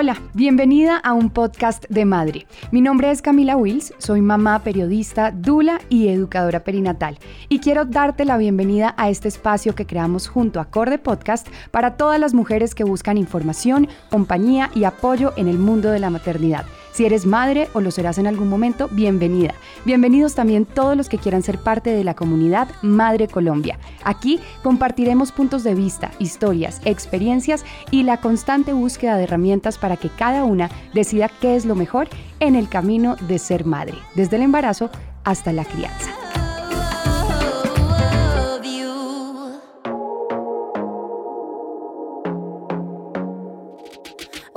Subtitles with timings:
[0.00, 2.46] Hola, bienvenida a un podcast de madre.
[2.70, 7.18] Mi nombre es Camila Wills, soy mamá, periodista, dula y educadora perinatal.
[7.48, 11.96] Y quiero darte la bienvenida a este espacio que creamos junto a Acorde Podcast para
[11.96, 16.64] todas las mujeres que buscan información, compañía y apoyo en el mundo de la maternidad.
[16.92, 19.54] Si eres madre o lo serás en algún momento, bienvenida.
[19.84, 23.78] Bienvenidos también todos los que quieran ser parte de la comunidad Madre Colombia.
[24.02, 30.08] Aquí compartiremos puntos de vista, historias, experiencias y la constante búsqueda de herramientas para que
[30.08, 32.08] cada una decida qué es lo mejor
[32.40, 34.90] en el camino de ser madre, desde el embarazo
[35.24, 36.10] hasta la crianza.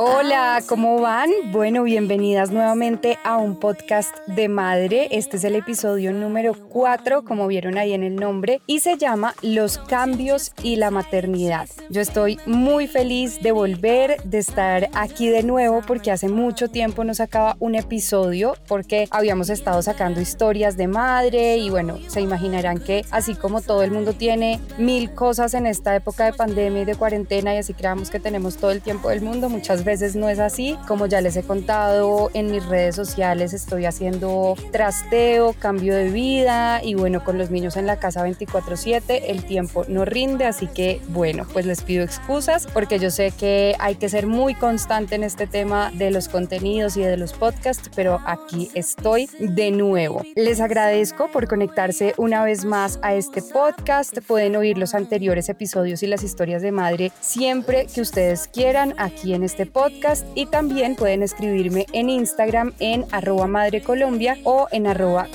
[0.04, 1.30] Hola, ¿cómo van?
[1.52, 5.08] Bueno, bienvenidas nuevamente a un podcast de madre.
[5.12, 9.36] Este es el episodio número 4, como vieron ahí en el nombre, y se llama
[9.44, 11.70] Los cambios y la maternidad.
[11.92, 17.04] Yo estoy muy feliz de volver, de estar aquí de nuevo, porque hace mucho tiempo
[17.04, 22.80] no sacaba un episodio, porque habíamos estado sacando historias de madre y bueno, se imaginarán
[22.80, 26.86] que así como todo el mundo tiene mil cosas en esta época de pandemia y
[26.86, 30.16] de cuarentena y así creamos que tenemos todo el tiempo del mundo, muchas veces veces
[30.16, 30.78] no es así.
[30.88, 36.82] Como ya les he contado en mis redes sociales, estoy haciendo trasteo, cambio de vida
[36.82, 41.02] y bueno, con los niños en la casa 24/7 el tiempo no rinde, así que
[41.10, 45.26] bueno, pues les pido excusas porque yo sé que hay que ser muy constante en
[45.26, 50.22] este tema de los contenidos y de los podcasts, pero aquí estoy de nuevo.
[50.36, 54.20] Les agradezco por conectarse una vez más a este podcast.
[54.26, 59.34] Pueden oír los anteriores episodios y las historias de madre siempre que ustedes quieran aquí
[59.34, 64.68] en este podcast podcast y también pueden escribirme en Instagram en arroba madre colombia o
[64.72, 65.28] en arroba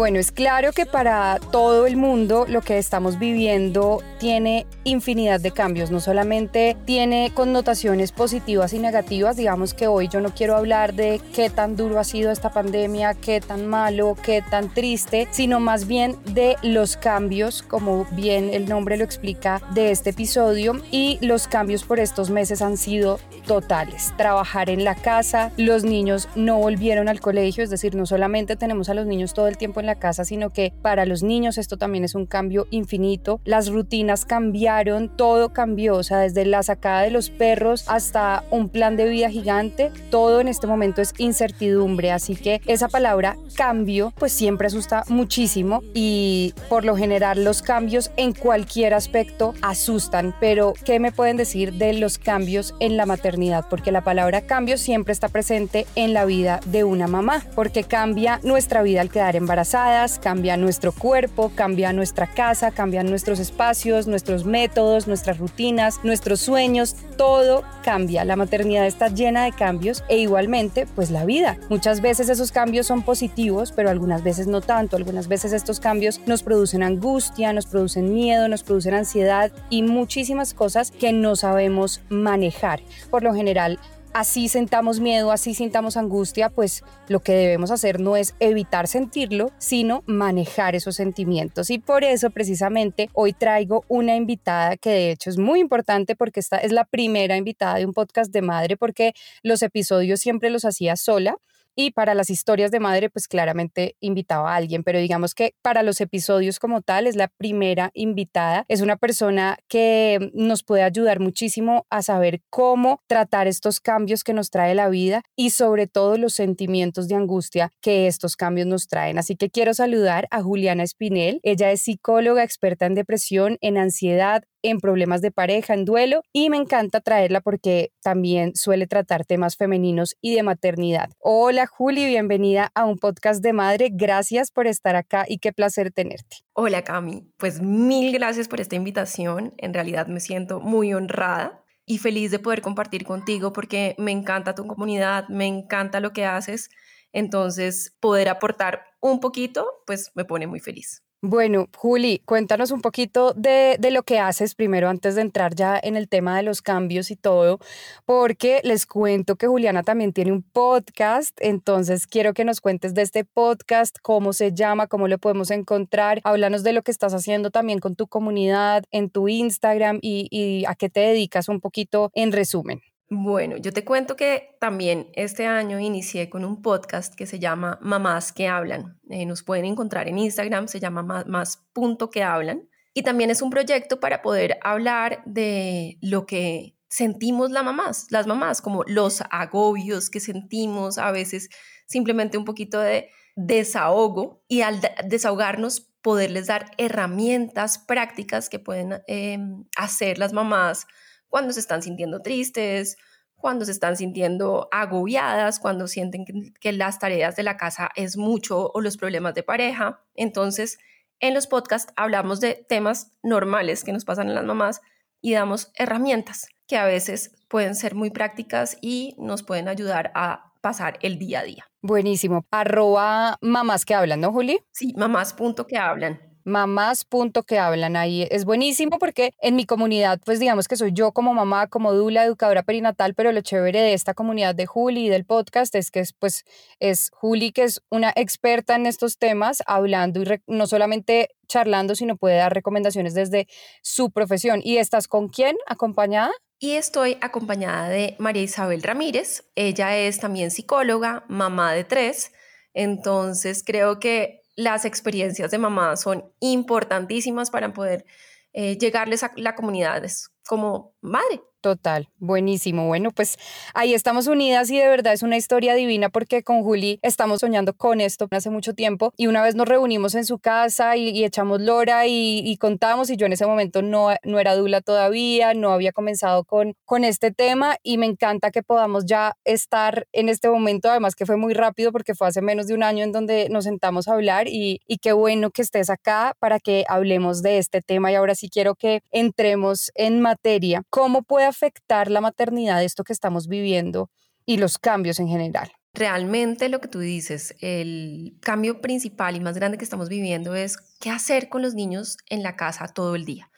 [0.00, 5.50] bueno, es claro que para todo el mundo lo que estamos viviendo tiene infinidad de
[5.50, 10.94] cambios, no solamente tiene connotaciones positivas y negativas, digamos que hoy yo no quiero hablar
[10.94, 15.60] de qué tan duro ha sido esta pandemia, qué tan malo, qué tan triste, sino
[15.60, 21.18] más bien de los cambios, como bien el nombre lo explica de este episodio, y
[21.20, 24.14] los cambios por estos meses han sido totales.
[24.16, 28.88] Trabajar en la casa, los niños no volvieron al colegio, es decir, no solamente tenemos
[28.88, 31.76] a los niños todo el tiempo en la casa, sino que para los niños esto
[31.76, 33.40] también es un cambio infinito.
[33.44, 38.68] Las rutinas cambiaron, todo cambió, o sea, desde la sacada de los perros hasta un
[38.68, 44.12] plan de vida gigante, todo en este momento es incertidumbre, así que esa palabra cambio
[44.16, 50.74] pues siempre asusta muchísimo y por lo general los cambios en cualquier aspecto asustan, pero
[50.84, 53.66] ¿qué me pueden decir de los cambios en la maternidad?
[53.68, 58.40] Porque la palabra cambio siempre está presente en la vida de una mamá, porque cambia
[58.42, 59.79] nuestra vida al quedar embarazada
[60.22, 66.96] cambia nuestro cuerpo, cambia nuestra casa, cambian nuestros espacios, nuestros métodos, nuestras rutinas, nuestros sueños,
[67.16, 68.24] todo cambia.
[68.24, 71.56] La maternidad está llena de cambios e igualmente pues la vida.
[71.70, 74.96] Muchas veces esos cambios son positivos, pero algunas veces no tanto.
[74.96, 80.52] Algunas veces estos cambios nos producen angustia, nos producen miedo, nos producen ansiedad y muchísimas
[80.52, 82.80] cosas que no sabemos manejar.
[83.10, 83.78] Por lo general,
[84.12, 89.50] así sentamos miedo, así sintamos angustia, pues lo que debemos hacer no es evitar sentirlo,
[89.58, 91.70] sino manejar esos sentimientos.
[91.70, 96.40] Y por eso precisamente hoy traigo una invitada que de hecho es muy importante porque
[96.40, 99.12] esta es la primera invitada de un podcast de madre porque
[99.42, 101.36] los episodios siempre los hacía sola
[101.80, 105.82] y para las historias de madre, pues claramente invitaba a alguien, pero digamos que para
[105.82, 108.66] los episodios como tal es la primera invitada.
[108.68, 114.34] Es una persona que nos puede ayudar muchísimo a saber cómo tratar estos cambios que
[114.34, 118.86] nos trae la vida y sobre todo los sentimientos de angustia que estos cambios nos
[118.86, 119.16] traen.
[119.16, 121.40] Así que quiero saludar a Juliana Espinel.
[121.42, 126.50] Ella es psicóloga experta en depresión, en ansiedad, en problemas de pareja, en duelo, y
[126.50, 131.10] me encanta traerla porque también suele tratar temas femeninos y de maternidad.
[131.18, 133.90] Hola Juli, bienvenida a un podcast de madre.
[133.92, 136.38] Gracias por estar acá y qué placer tenerte.
[136.52, 139.54] Hola Cami, pues mil gracias por esta invitación.
[139.58, 144.54] En realidad me siento muy honrada y feliz de poder compartir contigo porque me encanta
[144.54, 146.70] tu comunidad, me encanta lo que haces.
[147.12, 151.02] Entonces, poder aportar un poquito, pues me pone muy feliz.
[151.22, 155.78] Bueno, Juli, cuéntanos un poquito de, de, lo que haces primero antes de entrar ya
[155.82, 157.58] en el tema de los cambios y todo,
[158.06, 163.02] porque les cuento que Juliana también tiene un podcast, entonces quiero que nos cuentes de
[163.02, 167.50] este podcast, cómo se llama, cómo lo podemos encontrar, háblanos de lo que estás haciendo
[167.50, 172.10] también con tu comunidad, en tu Instagram y, y a qué te dedicas un poquito
[172.14, 172.80] en resumen.
[173.12, 177.76] Bueno, yo te cuento que también este año inicié con un podcast que se llama
[177.82, 179.00] Mamás que Hablan.
[179.10, 182.68] Eh, nos pueden encontrar en Instagram, se llama más, punto que hablan.
[182.94, 188.28] Y también es un proyecto para poder hablar de lo que sentimos las mamás, las
[188.28, 191.50] mamás, como los agobios que sentimos, a veces
[191.86, 199.64] simplemente un poquito de desahogo y al desahogarnos poderles dar herramientas prácticas que pueden em,
[199.76, 200.86] hacer las mamás
[201.30, 202.98] cuando se están sintiendo tristes,
[203.36, 206.26] cuando se están sintiendo agobiadas, cuando sienten
[206.60, 210.04] que, las tareas de la casa es mucho o los problemas de pareja.
[210.14, 210.78] Entonces,
[211.20, 214.82] en los podcasts hablamos de temas normales que nos pasan en las mamás
[215.22, 220.52] y damos herramientas que a veces pueden ser muy prácticas y nos pueden ayudar a
[220.60, 221.66] pasar el día a día.
[221.82, 222.44] Buenísimo.
[222.50, 224.60] Arroba mamás que hablan, ¿no, Juli?
[224.72, 228.26] Sí, mamás punto que hablan mamás punto que hablan ahí.
[228.30, 232.24] Es buenísimo porque en mi comunidad, pues digamos que soy yo como mamá, como dula,
[232.24, 236.00] educadora perinatal, pero lo chévere de esta comunidad de Juli y del podcast es que
[236.00, 236.44] es, pues,
[236.78, 242.16] es Juli que es una experta en estos temas, hablando y no solamente charlando, sino
[242.16, 243.48] puede dar recomendaciones desde
[243.82, 244.60] su profesión.
[244.62, 246.32] ¿Y estás con quién acompañada?
[246.58, 249.44] Y estoy acompañada de María Isabel Ramírez.
[249.54, 252.32] Ella es también psicóloga, mamá de tres.
[252.74, 258.04] Entonces creo que las experiencias de mamá son importantísimas para poder
[258.52, 260.04] eh, llegarles a la comunidad
[260.46, 261.40] como madre.
[261.60, 262.86] Total, buenísimo.
[262.86, 263.36] Bueno, pues
[263.74, 267.74] ahí estamos unidas y de verdad es una historia divina porque con Juli estamos soñando
[267.74, 271.60] con esto hace mucho tiempo y una vez nos reunimos en su casa y, echamos
[271.60, 275.92] lora y, contamos y yo en ese momento no, no era dula todavía, no había
[275.92, 280.88] comenzado con, con este tema y me encanta que podamos ya estar en este momento,
[280.88, 283.64] además que fue muy rápido porque fue hace menos de un año en donde nos
[283.64, 287.82] sentamos a hablar y, y qué bueno que estés acá para que hablemos de este
[287.82, 290.84] tema y ahora sí quiero que entremos en materia.
[290.88, 294.10] ¿Cómo puede afectar la maternidad esto que estamos viviendo
[294.46, 295.70] y los cambios en general?
[295.92, 300.78] Realmente lo que tú dices, el cambio principal y más grande que estamos viviendo es
[301.00, 303.49] qué hacer con los niños en la casa todo el día.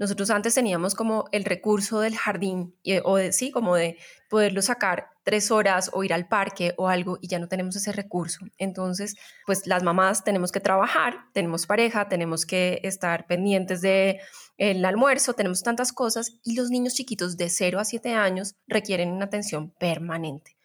[0.00, 2.74] Nosotros antes teníamos como el recurso del jardín,
[3.04, 3.98] o de, sí, como de
[4.30, 7.92] poderlo sacar tres horas o ir al parque o algo y ya no tenemos ese
[7.92, 8.46] recurso.
[8.56, 9.14] Entonces,
[9.44, 14.20] pues las mamás tenemos que trabajar, tenemos pareja, tenemos que estar pendientes de
[14.56, 19.10] el almuerzo, tenemos tantas cosas y los niños chiquitos de 0 a 7 años requieren
[19.10, 20.56] una atención permanente.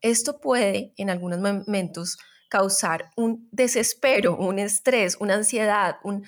[0.00, 6.26] Esto puede en algunos momentos causar un desespero, un estrés, una ansiedad, un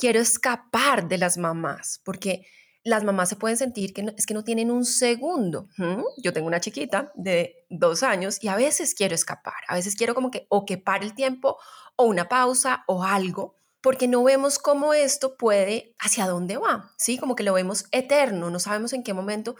[0.00, 2.46] quiero escapar de las mamás, porque
[2.82, 5.68] las mamás se pueden sentir que es que no tienen un segundo.
[6.22, 10.14] Yo tengo una chiquita de dos años y a veces quiero escapar, a veces quiero
[10.14, 11.58] como que o que pare el tiempo
[11.96, 17.18] o una pausa o algo, porque no vemos cómo esto puede, hacia dónde va, ¿sí?
[17.18, 19.54] Como que lo vemos eterno, no sabemos en qué momento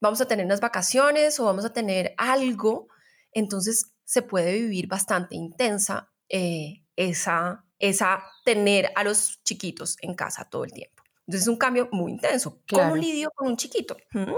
[0.00, 2.88] vamos a tener unas vacaciones o vamos a tener algo,
[3.30, 10.48] entonces se puede vivir bastante intensa eh, esa esa tener a los chiquitos en casa
[10.48, 11.02] todo el tiempo.
[11.26, 12.58] Entonces es un cambio muy intenso.
[12.70, 13.96] ¿Cómo lidio con un chiquito?
[14.12, 14.34] ¿Mm?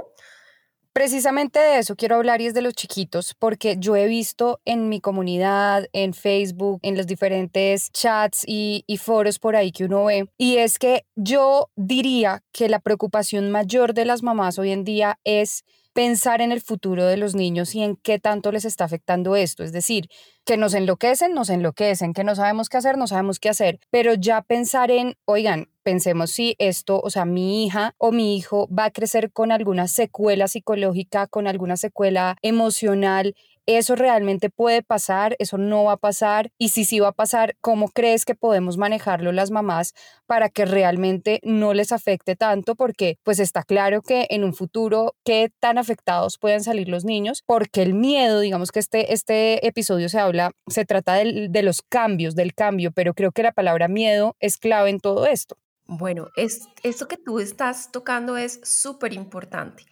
[0.93, 4.89] Precisamente de eso quiero hablar y es de los chiquitos, porque yo he visto en
[4.89, 10.07] mi comunidad, en Facebook, en los diferentes chats y, y, foros por ahí que uno
[10.07, 14.83] ve, y es que yo diría que la preocupación mayor de las mamás hoy en
[14.83, 18.85] día es pensar en el futuro de los niños y en qué tanto les está
[18.85, 19.65] afectando esto.
[19.65, 20.09] Es decir,
[20.45, 24.15] que nos enloquecen, nos enloquecen, que no sabemos qué hacer, no sabemos qué hacer, pero
[24.15, 28.87] ya pensar en, oigan, pensemos si esto, o sea, mi hija o mi hijo va
[28.87, 33.35] a crecer con alguna secuela psicológica, con alguna secuela emocional,
[33.77, 37.57] eso realmente puede pasar, eso no va a pasar y si sí va a pasar,
[37.61, 39.95] ¿cómo crees que podemos manejarlo las mamás
[40.27, 42.75] para que realmente no les afecte tanto?
[42.75, 47.43] Porque pues está claro que en un futuro, ¿qué tan afectados pueden salir los niños?
[47.47, 51.83] Porque el miedo, digamos que este, este episodio se habla, se trata de, de los
[51.83, 55.57] cambios, del cambio, pero creo que la palabra miedo es clave en todo esto.
[55.93, 59.83] Bueno, es, esto que tú estás tocando es súper importante,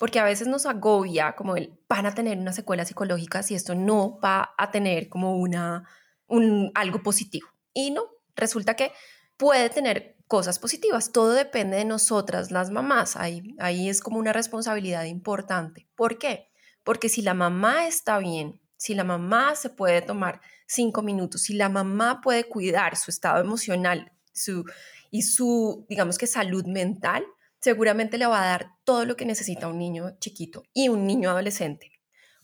[0.00, 3.74] porque a veces nos agobia como el van a tener una secuela psicológica si esto
[3.74, 5.86] no va a tener como una,
[6.26, 7.46] un, algo positivo.
[7.74, 8.04] Y no,
[8.34, 8.92] resulta que
[9.36, 11.12] puede tener cosas positivas.
[11.12, 13.14] Todo depende de nosotras, las mamás.
[13.16, 15.86] Ahí, ahí es como una responsabilidad importante.
[15.96, 16.48] ¿Por qué?
[16.82, 21.52] Porque si la mamá está bien, si la mamá se puede tomar cinco minutos, si
[21.52, 24.64] la mamá puede cuidar su estado emocional su,
[25.10, 27.22] y su, digamos que salud mental,
[27.60, 31.30] seguramente le va a dar todo lo que necesita un niño chiquito y un niño
[31.30, 31.92] adolescente.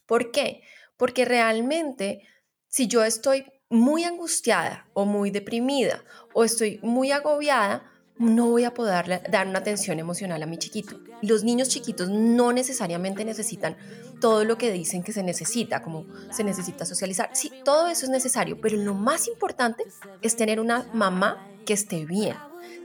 [0.07, 0.63] ¿Por qué?
[0.97, 2.23] Porque realmente
[2.69, 6.05] si yo estoy muy angustiada o muy deprimida
[6.35, 10.99] o estoy muy agobiada, no voy a poder dar una atención emocional a mi chiquito.
[11.23, 13.77] Los niños chiquitos no necesariamente necesitan
[14.21, 17.31] todo lo que dicen que se necesita, como se necesita socializar.
[17.35, 19.85] Sí, todo eso es necesario, pero lo más importante
[20.23, 22.37] es tener una mamá que esté bien.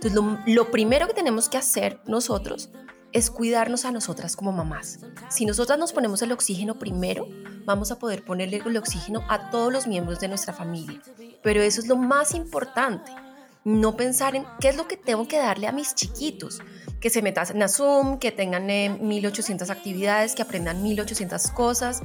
[0.03, 2.69] Entonces, lo, primero que tenemos que hacer nosotros
[3.13, 4.99] es cuidarnos a nosotras como mamás.
[5.29, 7.27] Si nosotras nos ponemos el oxígeno primero,
[7.65, 11.01] vamos a poder ponerle el oxígeno a todos los miembros de nuestra familia.
[11.43, 13.11] Pero eso es lo más importante.
[13.63, 16.59] No pensar en qué es lo que tengo que darle a mis chiquitos.
[16.99, 22.01] Que se metan a Zoom, que tengan 1800 eh, actividades, que aprendan 1800 cosas,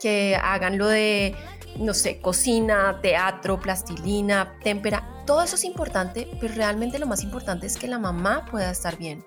[0.00, 1.34] que hagan lo de,
[1.78, 5.22] no sé, cocina, teatro, plastilina, témpera.
[5.26, 8.96] Todo eso es importante, pero realmente lo más importante es que la mamá pueda estar
[8.96, 9.24] bien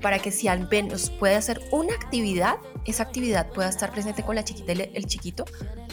[0.00, 4.34] para que si al menos puede hacer una actividad, esa actividad pueda estar presente con
[4.34, 5.44] la chiquita el chiquito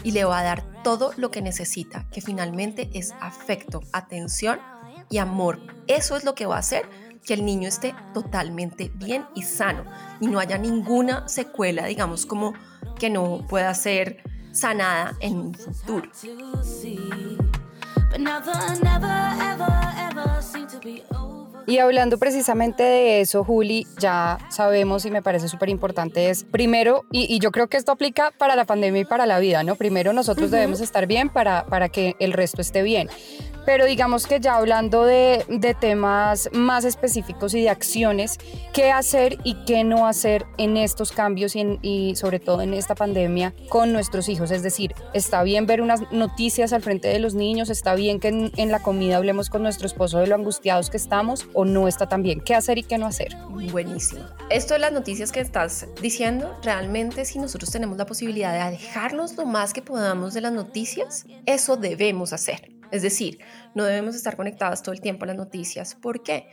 [0.03, 4.59] y le va a dar todo lo que necesita, que finalmente es afecto, atención
[5.09, 5.59] y amor.
[5.87, 6.89] Eso es lo que va a hacer
[7.27, 9.83] que el niño esté totalmente bien y sano
[10.21, 12.53] y no haya ninguna secuela, digamos, como
[12.97, 16.09] que no pueda ser sanada en un futuro.
[21.69, 27.03] Y hablando precisamente de eso, Juli, ya sabemos y me parece súper importante es, primero,
[27.11, 29.75] y, yo creo que esto aplica para la pandemia y para la vida, ¿no?
[29.75, 33.09] Primero nosotros debemos estar bien para, para que el resto esté bien.
[33.67, 35.43] Pero digamos que ya hablando de,
[35.81, 38.37] temas más específicos y de acciones,
[38.71, 43.53] qué hacer y qué no hacer en estos cambios y, sobre todo en esta pandemia
[43.67, 44.51] con nuestros hijos.
[44.51, 48.29] Es decir, está bien ver unas noticias al frente de los niños, está bien que
[48.29, 51.89] en, en la comida hablemos con nuestro esposo de lo angustiados que estamos o no
[51.89, 52.39] está tan bien.
[52.39, 53.35] ¿Qué hacer y qué no hacer?
[53.49, 54.23] Buenísimo.
[54.49, 59.35] Esto de las noticias que estás diciendo, realmente si nosotros tenemos la posibilidad de alejarnos
[59.35, 62.76] lo más que podamos de las noticias, eso debemos hacer.
[62.91, 63.39] Es decir,
[63.75, 65.95] no debemos estar conectadas todo el tiempo a las noticias.
[65.95, 66.47] ¿Por qué?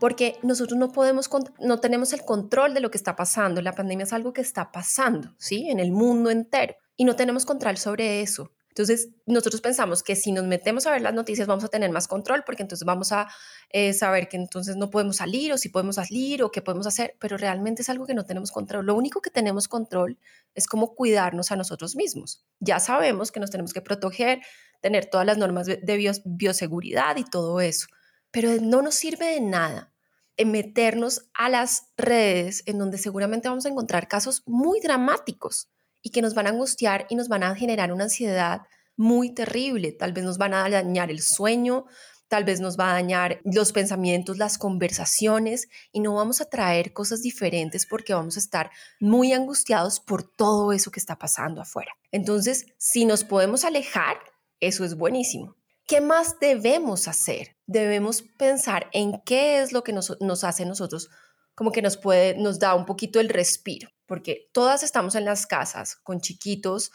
[0.00, 1.28] Porque nosotros no podemos,
[1.60, 3.62] no tenemos el control de lo que está pasando.
[3.62, 5.68] La pandemia es algo que está pasando, ¿sí?
[5.70, 6.76] En el mundo entero.
[6.96, 8.52] Y no tenemos control sobre eso.
[8.78, 12.06] Entonces, nosotros pensamos que si nos metemos a ver las noticias vamos a tener más
[12.06, 13.28] control porque entonces vamos a
[13.70, 17.16] eh, saber que entonces no podemos salir o si podemos salir o qué podemos hacer,
[17.18, 18.86] pero realmente es algo que no tenemos control.
[18.86, 20.16] Lo único que tenemos control
[20.54, 22.44] es cómo cuidarnos a nosotros mismos.
[22.60, 24.42] Ya sabemos que nos tenemos que proteger,
[24.80, 27.86] tener todas las normas de bioseguridad y todo eso,
[28.30, 29.92] pero no nos sirve de nada
[30.36, 35.68] en meternos a las redes en donde seguramente vamos a encontrar casos muy dramáticos
[36.00, 38.62] y que nos van a angustiar y nos van a generar una ansiedad
[38.96, 39.92] muy terrible.
[39.92, 41.86] Tal vez nos van a dañar el sueño,
[42.28, 46.92] tal vez nos va a dañar los pensamientos, las conversaciones y no vamos a traer
[46.92, 48.70] cosas diferentes porque vamos a estar
[49.00, 51.92] muy angustiados por todo eso que está pasando afuera.
[52.12, 54.18] Entonces, si nos podemos alejar,
[54.60, 55.56] eso es buenísimo.
[55.86, 57.56] ¿Qué más debemos hacer?
[57.66, 61.10] Debemos pensar en qué es lo que nos, nos hace nosotros
[61.58, 65.44] como que nos puede, nos da un poquito el respiro, porque todas estamos en las
[65.44, 66.92] casas con chiquitos,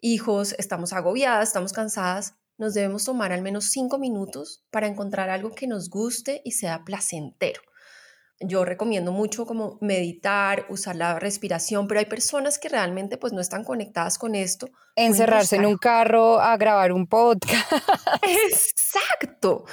[0.00, 5.56] hijos, estamos agobiadas, estamos cansadas, nos debemos tomar al menos cinco minutos para encontrar algo
[5.56, 7.60] que nos guste y sea placentero.
[8.40, 13.40] Yo recomiendo mucho como meditar, usar la respiración, pero hay personas que realmente pues no
[13.40, 14.68] están conectadas con esto.
[14.94, 17.72] Encerrarse en un carro a grabar un podcast.
[18.22, 19.64] Exacto.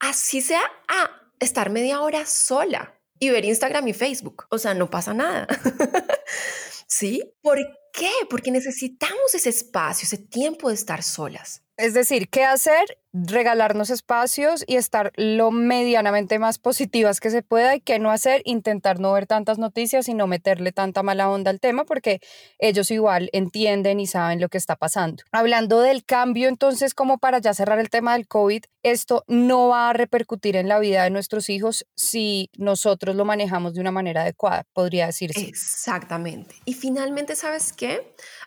[0.00, 4.46] Así sea a estar media hora sola y ver Instagram y Facebook.
[4.50, 5.46] O sea, no pasa nada.
[6.86, 7.34] ¿Sí?
[7.40, 7.58] ¿Por
[7.98, 8.10] qué?
[8.30, 11.62] Porque necesitamos ese espacio, ese tiempo de estar solas.
[11.76, 12.98] Es decir, ¿qué hacer?
[13.12, 18.42] Regalarnos espacios y estar lo medianamente más positivas que se pueda y qué no hacer,
[18.44, 22.20] intentar no ver tantas noticias y no meterle tanta mala onda al tema porque
[22.58, 25.22] ellos igual entienden y saben lo que está pasando.
[25.30, 29.90] Hablando del cambio, entonces, como para ya cerrar el tema del COVID, esto no va
[29.90, 34.22] a repercutir en la vida de nuestros hijos si nosotros lo manejamos de una manera
[34.22, 35.40] adecuada, podría decirse.
[35.40, 36.56] Exactamente.
[36.64, 37.87] Y finalmente, ¿sabes qué?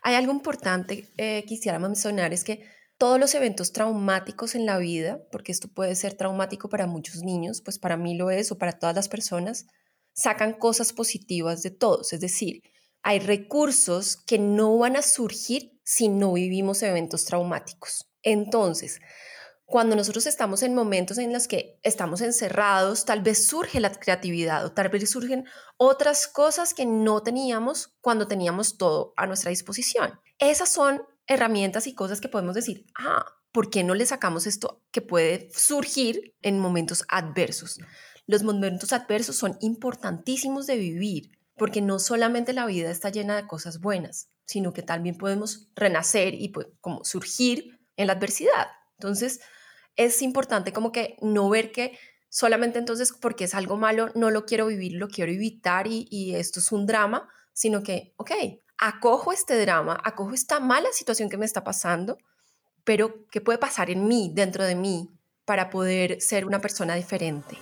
[0.03, 2.63] Hay algo importante que quisiera mencionar, es que
[2.97, 7.61] todos los eventos traumáticos en la vida, porque esto puede ser traumático para muchos niños,
[7.61, 9.65] pues para mí lo es o para todas las personas,
[10.13, 12.13] sacan cosas positivas de todos.
[12.13, 12.61] Es decir,
[13.01, 18.07] hay recursos que no van a surgir si no vivimos eventos traumáticos.
[18.21, 18.99] Entonces,
[19.71, 24.65] cuando nosotros estamos en momentos en los que estamos encerrados, tal vez surge la creatividad
[24.65, 25.45] o tal vez surgen
[25.77, 30.19] otras cosas que no teníamos cuando teníamos todo a nuestra disposición.
[30.39, 34.83] Esas son herramientas y cosas que podemos decir, ah, ¿por qué no le sacamos esto
[34.91, 37.79] que puede surgir en momentos adversos?
[38.27, 43.47] Los momentos adversos son importantísimos de vivir, porque no solamente la vida está llena de
[43.47, 48.67] cosas buenas, sino que también podemos renacer y pues, como surgir en la adversidad.
[48.99, 49.39] Entonces,
[49.95, 51.97] es importante como que no ver que
[52.29, 56.59] solamente entonces porque es algo malo, no lo quiero vivir, lo quiero evitar y, esto
[56.59, 58.31] es un drama, sino que, ok,
[58.77, 62.17] acojo este drama, acojo esta mala situación que me está pasando,
[62.83, 65.09] pero ¿qué puede pasar en mí, dentro de mí,
[65.45, 67.57] para poder ser una persona diferente?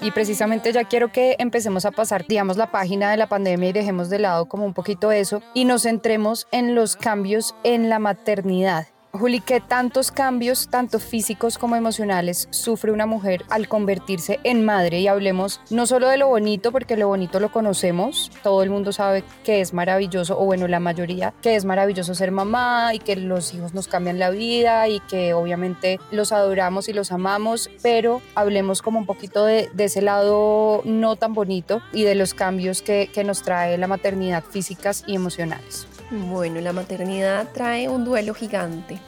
[0.00, 3.72] Y precisamente ya quiero que empecemos a pasar, digamos, la página de la pandemia y
[3.72, 7.98] dejemos de lado como un poquito eso y nos centremos en los cambios en la
[7.98, 14.66] maternidad Juli, ¿qué tantos cambios, tanto físicos como emocionales, sufre una mujer al convertirse en
[14.66, 15.00] madre?
[15.00, 18.92] Y hablemos no solo de lo bonito, porque lo bonito lo conocemos, todo el mundo
[18.92, 23.16] sabe que es maravilloso, o bueno, la mayoría, que es maravilloso ser mamá y que
[23.16, 28.20] los hijos nos cambian la vida y que obviamente los adoramos y los amamos, pero
[28.34, 33.10] hablemos como un poquito de, ese lado no tan bonito y de los cambios que,
[33.12, 35.88] que nos trae la maternidad físicas y emocionales.
[36.10, 38.98] Bueno, la maternidad trae un duelo gigante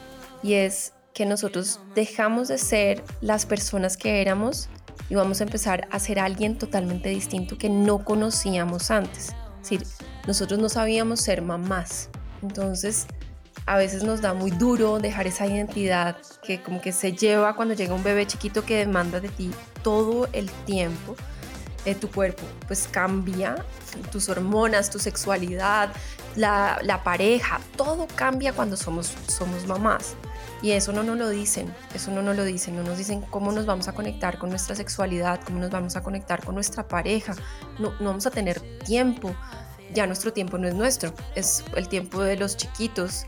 [0.43, 4.69] y es que nosotros dejamos de ser las personas que éramos
[5.09, 9.29] y vamos a empezar a ser alguien totalmente distinto que no conocíamos antes.
[9.63, 9.87] Es decir,
[10.27, 12.11] nosotros no sabíamos ser mamás.
[12.43, 13.07] Entonces,
[13.65, 17.73] a veces nos da muy duro dejar esa identidad que como que se lleva cuando
[17.73, 19.51] llega un bebé chiquito que demanda de ti
[19.83, 21.17] todo el tiempo
[21.85, 23.65] de tu cuerpo, pues cambia,
[24.13, 25.91] tus hormonas, tu sexualidad,
[26.37, 30.15] la, pareja, todo cambia cuando somos, somos mamás.
[30.63, 33.51] Y eso no nos lo dicen, eso no nos lo dicen, no nos dicen cómo
[33.51, 37.35] nos vamos a conectar con nuestra sexualidad, cómo nos vamos a conectar con nuestra pareja,
[37.79, 39.35] no, no vamos a tener tiempo,
[39.95, 43.25] ya nuestro tiempo no es nuestro, es el tiempo de los chiquitos.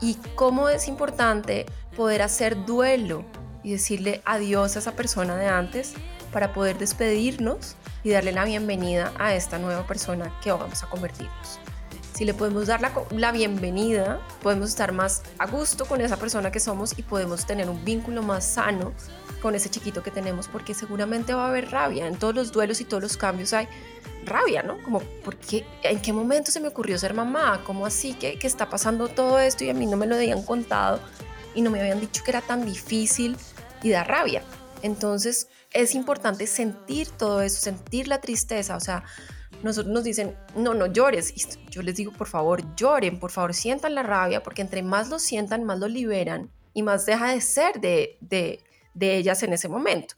[0.00, 3.24] Y cómo es importante poder hacer duelo
[3.62, 5.92] y decirle adiós a esa persona de antes
[6.32, 11.60] para poder despedirnos y darle la bienvenida a esta nueva persona que vamos a convertirnos
[12.20, 16.60] si le podemos dar la, bienvenida, podemos estar más a gusto con esa persona que
[16.60, 18.92] somos y podemos tener un vínculo más sano
[19.40, 22.06] con ese chiquito que tenemos, porque seguramente va a haber rabia.
[22.06, 23.68] En todos los duelos y todos los cambios hay
[24.26, 24.76] rabia, ¿no?
[24.82, 27.62] Como, ¿por qué, ¿en qué momento se me ocurrió ser mamá?
[27.64, 30.42] ¿Cómo así que, que está pasando todo esto y a mí no me lo habían
[30.42, 31.00] contado
[31.54, 33.38] y no me habían dicho que era tan difícil
[33.82, 34.42] y da rabia?
[34.82, 39.04] Entonces es importante sentir todo eso, sentir la tristeza, o sea,
[39.62, 41.34] nosotros nos dicen, no, no llores.
[41.70, 45.18] Yo les digo, por favor, lloren, por favor, sientan la rabia, porque entre más lo
[45.18, 48.62] sientan, más lo liberan y más deja de ser de, de,
[48.94, 50.14] de ellas en ese momento.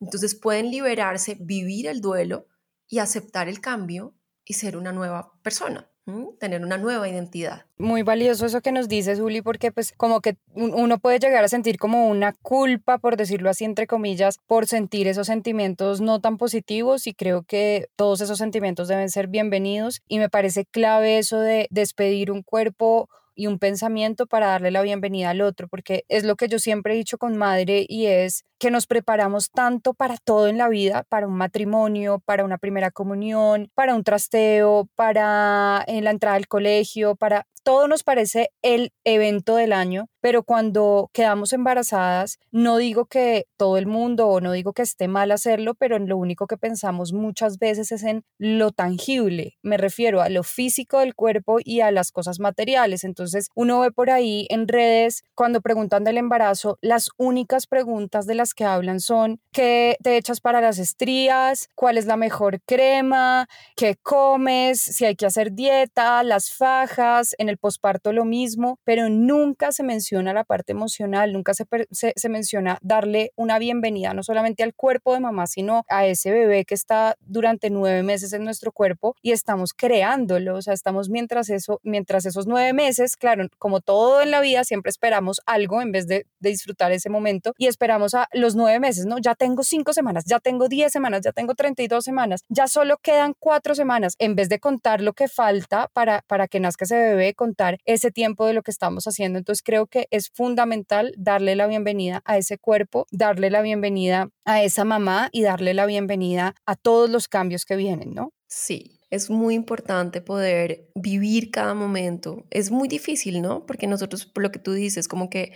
[0.00, 2.46] Entonces pueden liberarse, vivir el duelo
[2.86, 5.90] y aceptar el cambio y ser una nueva persona
[6.38, 7.64] tener una nueva identidad.
[7.76, 11.48] Muy valioso eso que nos dices, Juli, porque pues como que uno puede llegar a
[11.48, 16.38] sentir como una culpa, por decirlo así, entre comillas, por sentir esos sentimientos no tan
[16.38, 21.40] positivos y creo que todos esos sentimientos deben ser bienvenidos y me parece clave eso
[21.40, 26.24] de despedir un cuerpo y un pensamiento para darle la bienvenida al otro, porque es
[26.24, 30.16] lo que yo siempre he dicho con madre y es que nos preparamos tanto para
[30.16, 35.84] todo en la vida, para un matrimonio, para una primera comunión, para un trasteo, para
[35.86, 41.10] en la entrada al colegio, para todo nos parece el evento del año, pero cuando
[41.12, 45.74] quedamos embarazadas, no digo que todo el mundo o no digo que esté mal hacerlo,
[45.74, 49.58] pero lo único que pensamos muchas veces es en lo tangible.
[49.62, 53.04] Me refiero a lo físico del cuerpo y a las cosas materiales.
[53.04, 58.34] Entonces, uno ve por ahí en redes cuando preguntan del embarazo, las únicas preguntas de
[58.34, 63.48] las que hablan son qué te echas para las estrías, cuál es la mejor crema,
[63.76, 69.08] qué comes, si hay que hacer dieta, las fajas, en el posparto lo mismo, pero
[69.08, 74.62] nunca se menciona la parte emocional, nunca se, se, menciona darle una bienvenida no solamente
[74.62, 78.72] al cuerpo de mamá, sino a ese bebé que está durante nueve meses en nuestro
[78.72, 83.80] cuerpo y estamos creándolo, o sea, estamos mientras eso, mientras esos nueve meses, claro, como
[83.80, 87.66] todo en la vida, siempre esperamos algo en vez de, de disfrutar ese momento y
[87.66, 89.18] esperamos a los nueve meses, ¿no?
[89.18, 93.34] Ya tengo cinco semanas, ya tengo diez semanas, ya tengo 32 semanas, ya solo quedan
[93.38, 97.34] cuatro semanas, en vez de contar lo que falta para, para que nazca ese bebé,
[97.34, 99.38] contar ese tiempo de lo que estamos haciendo.
[99.38, 104.62] Entonces creo que es fundamental darle la bienvenida a ese cuerpo, darle la bienvenida a
[104.62, 108.32] esa mamá y darle la bienvenida a todos los cambios que vienen, ¿no?
[108.46, 112.44] Sí, es muy importante poder vivir cada momento.
[112.50, 113.66] Es muy difícil, ¿no?
[113.66, 115.52] Porque nosotros, por lo que tú dices, como que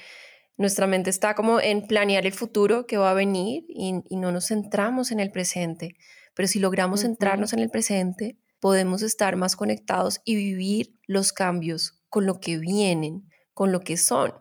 [0.57, 4.49] nuestra mente está como en planear el futuro que va a venir y, no nos
[4.49, 5.97] centramos en el presente.
[6.35, 12.03] Pero si logramos centrarnos en el presente, podemos estar más conectados y vivir los cambios
[12.09, 14.33] con lo que vienen, con lo que son,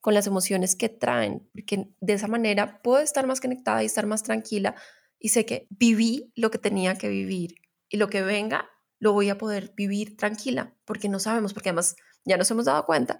[0.00, 4.06] con las emociones que traen, porque de esa manera puedo estar más conectada y estar
[4.06, 4.74] más tranquila
[5.18, 7.54] y sé que viví lo que tenía que vivir
[7.88, 11.96] y lo que venga lo voy a poder vivir tranquila, porque no sabemos, porque además
[12.24, 13.16] ya nos hemos dado cuenta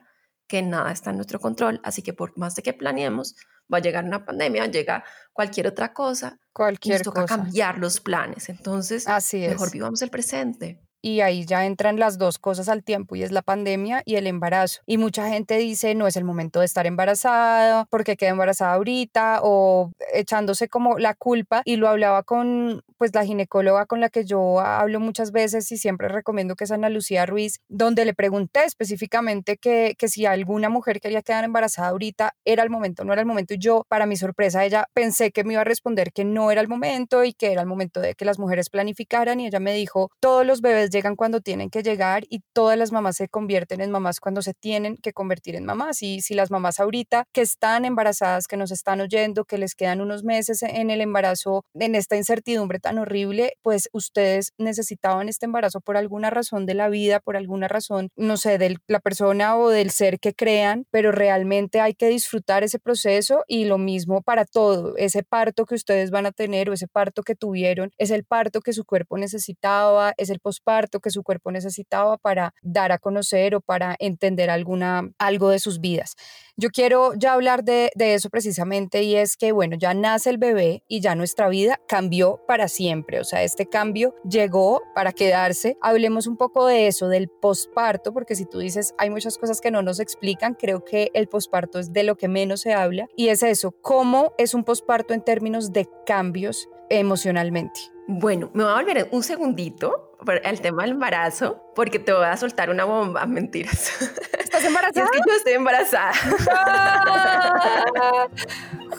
[0.47, 3.37] que nada está en nuestro control, así que por más de que planeemos,
[3.73, 8.49] va a llegar una pandemia, llega cualquier otra cosa, cualquier nos toca cambiar los planes.
[8.49, 13.17] Entonces, Así mejor vivamos el presente y ahí ya entran las dos cosas al tiempo
[13.17, 14.81] y es la pandemia y el embarazo.
[14.87, 19.41] Y mucha gente dice, no es el momento de estar embarazada, porque queda embarazada ahorita
[19.43, 24.25] o echándose como la culpa y lo hablaba con pues la ginecóloga con la que
[24.25, 28.63] yo hablo muchas veces y siempre recomiendo que es Ana Lucía Ruiz, donde le pregunté
[28.65, 33.21] específicamente que, que si alguna mujer quería quedar embarazada ahorita era el momento, no era
[33.21, 36.25] el momento y yo para mi sorpresa ella pensé que me iba a responder que
[36.25, 39.49] no era el momento y que era el momento de que las mujeres planificaran y
[39.49, 43.17] ella me dijo, todos los bebés llegan cuando tienen que llegar y todas las mamás
[43.17, 46.03] se convierten en mamás cuando se tienen que convertir en mamás.
[46.03, 50.01] Y si las mamás ahorita que están embarazadas, que nos están oyendo, que les quedan
[50.01, 55.81] unos meses en el embarazo, en esta incertidumbre tan horrible, pues ustedes necesitaban este embarazo
[55.81, 59.71] por alguna razón de la vida, por alguna razón, no sé, de la persona o
[59.71, 64.45] del ser que crean, pero realmente hay que disfrutar ese proceso y lo mismo para
[64.45, 64.97] todo.
[64.97, 68.61] Ese parto que ustedes van a tener o ese parto que tuvieron es el parto
[68.61, 73.55] que su cuerpo necesitaba, es el posparto que su cuerpo necesitaba para dar a conocer
[73.55, 76.17] o para entender alguna, algo de sus vidas.
[76.57, 80.39] Yo quiero ya hablar de, de eso precisamente y es que, bueno, ya nace el
[80.39, 85.77] bebé y ya nuestra vida cambió para siempre, o sea, este cambio llegó para quedarse.
[85.81, 89.71] Hablemos un poco de eso, del posparto, porque si tú dices hay muchas cosas que
[89.71, 93.29] no nos explican, creo que el posparto es de lo que menos se habla y
[93.29, 97.81] es eso, cómo es un posparto en términos de cambios emocionalmente.
[98.09, 100.12] Bueno, me voy a volver un segundito
[100.45, 103.91] al tema del embarazo, porque te voy a soltar una bomba, mentiras.
[104.39, 105.07] ¿Estás embarazada?
[105.11, 106.13] es que yo estoy embarazada.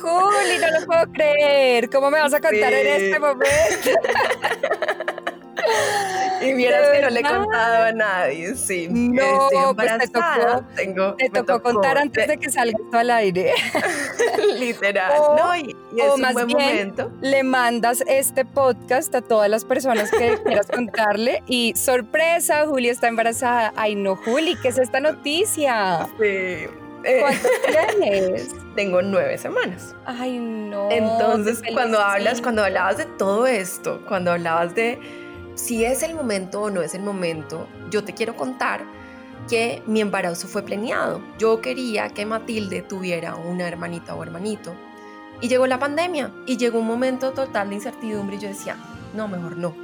[0.01, 1.89] Juli, no lo puedo creer.
[1.89, 3.47] ¿Cómo me vas a contar en este momento?
[6.41, 8.87] y vieras que no le he contado a nadie, sí.
[8.89, 13.53] No, pues te tocó, tengo, te tocó, contar antes de que salga esto al aire.
[14.57, 17.11] Literal, no, y, es un buen momento.
[17.21, 23.07] Le mandas este podcast a todas las personas que quieras contarle y sorpresa, Juli está
[23.07, 23.73] embarazada.
[23.75, 26.07] Ay, no, Juli, ¿qué es esta noticia?
[26.19, 26.67] Sí.
[27.19, 27.47] ¿Cuánto
[27.99, 28.49] tienes?
[28.75, 29.95] Tengo nueve semanas.
[30.05, 30.89] Ay, no.
[30.89, 34.99] Entonces, cuando hablas, cuando hablabas de todo esto, cuando hablabas de
[35.55, 38.81] si es el momento o no es el momento, yo te quiero contar
[39.49, 41.21] que mi embarazo fue planeado.
[41.37, 44.73] Yo quería que Matilde tuviera una hermanita o hermanito.
[45.43, 48.77] Y llegó la pandemia y llegó un momento total de incertidumbre y yo decía,
[49.13, 49.75] no, mejor no,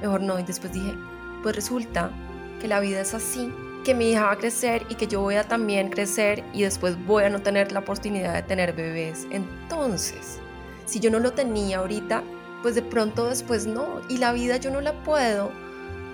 [0.00, 0.38] mejor no.
[0.38, 0.94] Y después dije,
[1.42, 2.12] pues resulta
[2.60, 3.52] que la vida es así,
[3.84, 7.04] que mi hija va a crecer y que yo voy a también crecer y después
[7.04, 9.26] voy a no tener la oportunidad de tener bebés.
[9.32, 10.38] Entonces,
[10.86, 12.22] si yo no lo tenía ahorita,
[12.62, 14.00] pues de pronto después no.
[14.08, 15.50] Y la vida yo no la puedo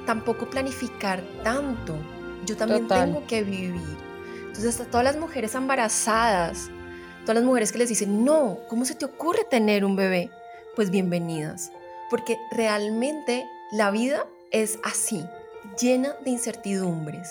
[0.07, 1.95] tampoco planificar tanto.
[2.47, 3.99] Yo también tengo que vivir.
[4.47, 6.71] Entonces, hasta todas las mujeres embarazadas,
[7.25, 10.31] todas las mujeres que les dicen, no, ¿cómo se te ocurre tener un bebé?
[10.77, 11.73] Pues bienvenidas.
[12.11, 15.25] Porque realmente la vida es así,
[15.81, 17.31] llena de incertidumbres.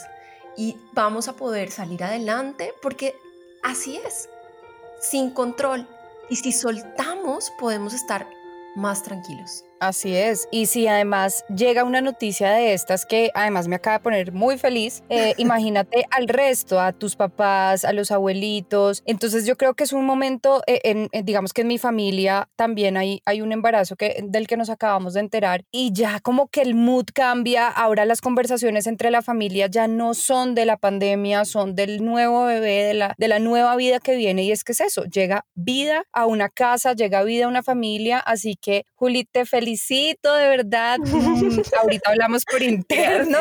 [0.58, 3.16] Y vamos a poder salir adelante porque
[3.62, 4.30] así es,
[5.00, 5.88] sin control.
[6.30, 8.28] Y si soltamos, podemos estar
[8.76, 9.64] más tranquilos.
[9.84, 10.48] Así es.
[10.50, 14.58] Y si además llega una noticia de estas que además me acaba de poner muy
[14.58, 19.04] feliz, eh, imagínate al resto, a tus papás, a los abuelitos.
[19.06, 22.96] Entonces yo creo que es un momento, eh, en, digamos que en mi familia también
[22.96, 26.62] hay, hay un embarazo que, del que nos acabamos de enterar y ya como que
[26.62, 27.68] el mood cambia.
[27.68, 32.46] Ahora las conversaciones entre la familia ya no son de la pandemia, son del nuevo
[32.46, 34.44] bebé, de la, de la nueva vida que viene.
[34.44, 38.20] Y es que es eso, llega vida a una casa, llega vida a una familia.
[38.20, 39.73] Así que, Juli, te felicito
[40.34, 41.00] de verdad.
[41.00, 43.38] Mm, ahorita hablamos por interno,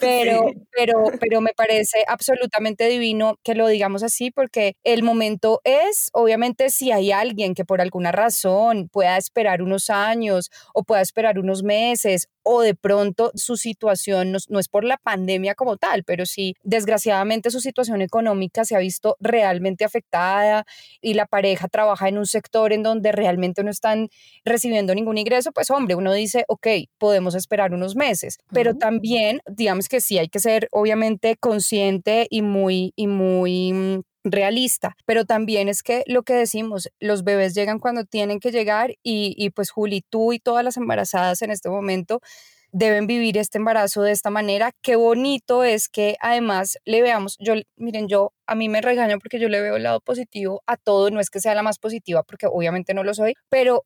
[0.00, 6.10] pero, pero, pero me parece absolutamente divino que lo digamos así porque el momento es,
[6.12, 11.38] obviamente, si hay alguien que por alguna razón pueda esperar unos años o pueda esperar
[11.38, 16.26] unos meses o de pronto su situación no, es por la pandemia como tal, pero
[16.26, 20.64] sí desgraciadamente su situación económica se ha visto realmente afectada
[21.00, 24.10] y la pareja trabaja en un sector en donde realmente no están
[24.44, 29.88] recibiendo ningún ingreso, pues hombre, uno dice, ok, podemos esperar unos meses, pero también digamos
[29.88, 35.68] que sí hay que ser obviamente consciente y muy, y muy mm, realista, pero también
[35.68, 39.70] es que lo que decimos, los bebés llegan cuando tienen que llegar y, y pues
[39.70, 42.20] Juli, tú y todas las embarazadas en este momento
[42.72, 44.72] deben vivir este embarazo de esta manera.
[44.82, 49.38] Qué bonito es que además le veamos, yo, miren, yo a mí me regaño porque
[49.38, 52.22] yo le veo el lado positivo a todo, no es que sea la más positiva
[52.22, 53.84] porque obviamente no lo soy, pero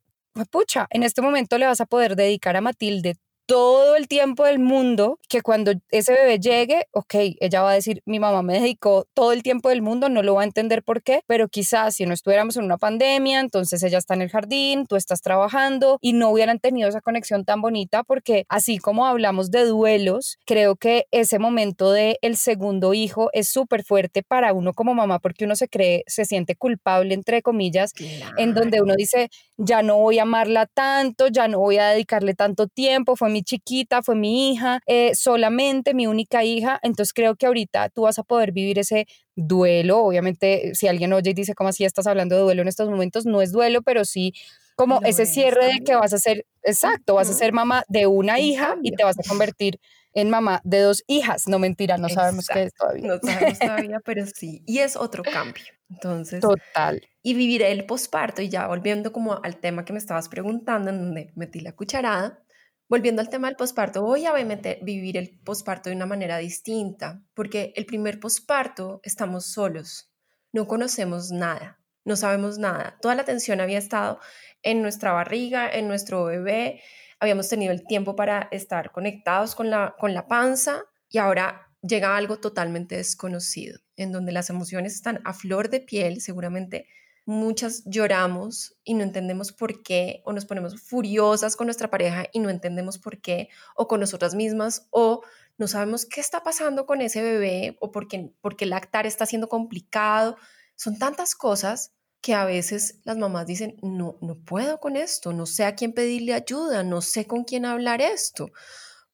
[0.51, 3.17] pucha, en este momento le vas a poder dedicar a Matilde
[3.51, 8.01] todo el tiempo del mundo que cuando ese bebé llegue, ok, ella va a decir,
[8.07, 11.03] mi mamá me dedicó todo el tiempo del mundo, no lo va a entender por
[11.03, 14.87] qué, pero quizás si no estuviéramos en una pandemia, entonces ella está en el jardín,
[14.87, 19.51] tú estás trabajando y no hubieran tenido esa conexión tan bonita porque así como hablamos
[19.51, 24.75] de duelos, creo que ese momento de el segundo hijo es súper fuerte para uno
[24.75, 27.95] como mamá porque uno se cree, se siente culpable entre comillas,
[28.37, 32.35] en donde uno dice, ya no voy a amarla tanto, ya no voy a dedicarle
[32.35, 37.37] tanto tiempo, fue mi chiquita, fue mi hija, eh, solamente mi única hija, entonces creo
[37.37, 41.55] que ahorita tú vas a poder vivir ese duelo, obviamente si alguien oye y dice,
[41.55, 43.27] ¿cómo así estás hablando de duelo en estos momentos?
[43.27, 44.35] No es duelo, pero sí
[44.81, 48.41] como ese cierre de que vas a ser, exacto, vas a ser mamá de una
[48.41, 49.79] hija y te vas a convertir
[50.15, 51.47] en mamá de dos hijas.
[51.49, 53.07] No mentira, no sabemos qué es todavía.
[53.07, 54.63] No sabemos todavía, pero sí.
[54.67, 55.65] Y es otro cambio.
[55.91, 56.41] Entonces.
[56.41, 57.07] Total.
[57.23, 60.99] Y vivir el posparto, y ya volviendo como al tema que me estabas preguntando, en
[60.99, 62.43] donde metí la cucharada,
[62.91, 67.73] Volviendo al tema del posparto, voy a vivir el posparto de una manera distinta, porque
[67.77, 70.13] el primer posparto estamos solos,
[70.53, 72.99] no conocemos nada, no sabemos nada.
[73.01, 74.19] Toda la atención había estado
[74.65, 76.83] en nuestra barriga, en nuestro bebé,
[77.21, 82.17] habíamos tenido el tiempo para estar conectados con la, con la panza y ahora llega
[82.17, 86.89] algo totalmente desconocido, en donde las emociones están a flor de piel, seguramente
[87.31, 92.41] muchas lloramos y no entendemos por qué, o nos ponemos furiosas con nuestra pareja y
[92.41, 95.23] no entendemos por qué, o con nosotras mismas, o
[95.57, 100.37] no sabemos qué está pasando con ese bebé, o porque, porque lactar está siendo complicado.
[100.75, 105.47] Son tantas cosas que a veces las mamás dicen, no, no puedo con esto, no
[105.47, 108.51] sé a quién pedirle ayuda, no sé con quién hablar esto,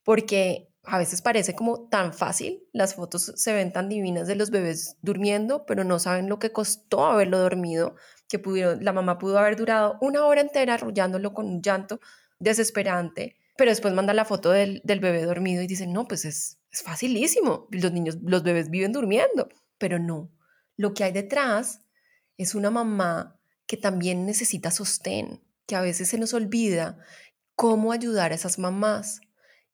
[0.02, 4.50] porque a veces parece como tan fácil, las fotos se ven tan divinas de los
[4.50, 7.96] bebés durmiendo, pero no saben lo que costó haberlo dormido,
[8.28, 12.00] que pudieron, la mamá pudo haber durado una hora entera arrullándolo con un llanto
[12.38, 16.82] desesperante, pero después manda la foto del, bebé dormido y dicen, no, pues es, es
[16.82, 20.30] facilísimo, los niños, los bebés viven durmiendo, pero no,
[20.76, 21.80] lo que hay detrás
[22.36, 26.98] es una mamá que también necesita sostén, que a veces se nos olvida
[27.56, 29.20] cómo ayudar a esas mamás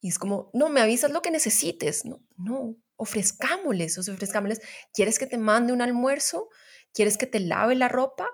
[0.03, 2.05] y es como, no, me avisas lo que necesites.
[2.05, 4.61] No, no, ofrezcámosles, ofrezcámosles.
[4.93, 6.49] ¿Quieres que te mande un almuerzo?
[6.93, 8.29] ¿Quieres que te lave la ropa?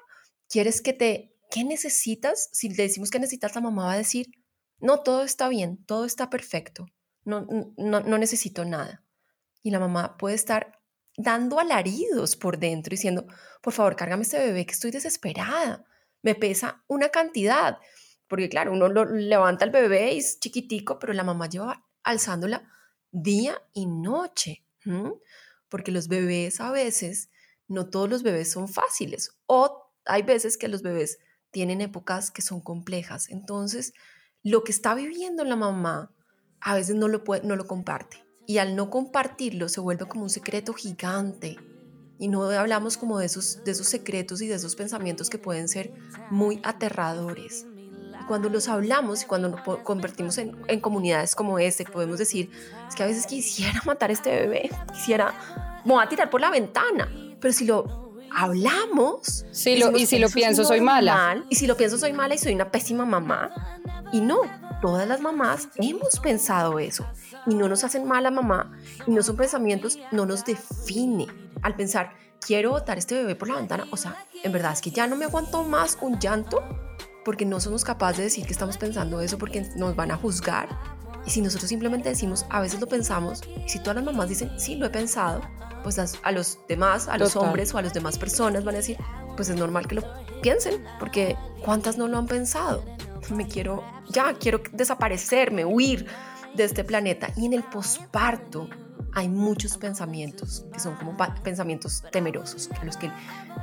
[0.49, 1.37] ¿Quieres que te...
[1.51, 2.49] ¿Qué necesitas?
[2.53, 4.29] Si le decimos que necesitas, la mamá va a decir,
[4.81, 6.87] no, todo está bien, todo está perfecto,
[7.25, 9.05] no, no, no necesito nada.
[9.63, 10.79] Y la mamá puede estar
[11.17, 13.27] dando alaridos por dentro, diciendo,
[13.63, 15.85] por favor, cárgame este bebé que estoy desesperada,
[16.23, 17.79] me pesa una cantidad.
[18.29, 22.71] Porque claro, uno lo levanta al bebé y es chiquitico, pero la mamá lleva alzándola
[23.11, 24.65] día y noche.
[25.69, 27.31] Porque los bebés a veces,
[27.67, 29.37] no todos los bebés son fáciles.
[29.47, 31.19] O hay veces que los bebés
[31.51, 33.29] tienen épocas que son complejas.
[33.31, 33.93] Entonces,
[34.43, 36.15] lo que está viviendo la mamá
[36.61, 38.25] a veces no lo, puede, no lo comparte.
[38.47, 41.57] Y al no compartirlo se vuelve como un secreto gigante.
[42.19, 45.69] Y no hablamos como de esos, de esos secretos y de esos pensamientos que pueden
[45.69, 45.93] ser
[46.31, 47.67] muy aterradores
[48.27, 52.51] cuando los hablamos y cuando nos convertimos en, comunidades como este, podemos decir,
[52.89, 55.35] es que a veces quisiera matar a este bebé, quisiera,
[55.85, 57.09] me voy a tirar por la ventana,
[57.41, 59.47] pero si lo hablamos...
[59.97, 61.45] y si lo pienso soy mala.
[61.49, 63.51] y si lo pienso soy mala y soy una pésima mamá.
[64.13, 64.41] Y no,
[64.81, 67.07] todas las mamás hemos pensado eso
[67.47, 71.27] y no nos hacen mal a mamá y no son pensamientos, no nos define
[71.63, 74.91] al pensar, quiero botar este bebé por la ventana, o sea, en verdad es que
[74.91, 76.63] ya no me aguanto más un llanto
[77.29, 80.67] porque no somos capaces de decir que estamos pensando eso porque nos van a juzgar.
[81.27, 84.51] Y si nosotros simplemente decimos, a veces lo pensamos, y si todas las mamás dicen,
[84.59, 85.43] sí, lo he pensado,
[85.83, 88.97] pues a los demás, a los hombres o a las demás personas van a decir,
[89.37, 90.05] pues es normal que lo
[90.41, 92.83] piensen, porque ¿cuántas no lo han pensado?
[93.29, 96.07] Me quiero, ya, quiero desaparecerme, huir
[96.55, 97.29] de este planeta.
[97.37, 98.71] Y en el posparto,
[99.13, 103.11] hay muchos pensamientos que son como pensamientos temerosos, a los que